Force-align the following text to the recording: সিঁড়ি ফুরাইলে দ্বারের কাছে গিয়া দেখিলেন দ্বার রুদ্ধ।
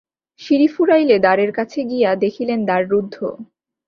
সিঁড়ি 0.39 0.67
ফুরাইলে 0.67 1.15
দ্বারের 1.19 1.51
কাছে 1.57 1.79
গিয়া 1.89 2.11
দেখিলেন 2.23 2.59
দ্বার 2.65 2.83
রুদ্ধ। 2.89 3.15